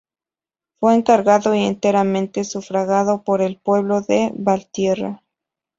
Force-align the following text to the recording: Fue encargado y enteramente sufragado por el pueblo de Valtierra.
Fue 0.79 0.95
encargado 0.95 1.53
y 1.53 1.63
enteramente 1.63 2.43
sufragado 2.43 3.21
por 3.21 3.39
el 3.43 3.57
pueblo 3.59 4.01
de 4.01 4.31
Valtierra. 4.35 5.21